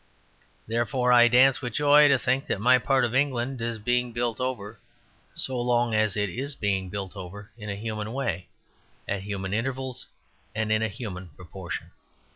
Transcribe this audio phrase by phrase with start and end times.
[0.65, 4.39] Therefore, I dance with joy to think that my part of England is being built
[4.41, 4.79] over,
[5.35, 8.47] so long as it is being built over in a human way
[9.07, 10.07] at human intervals
[10.55, 11.91] and in a human proportion.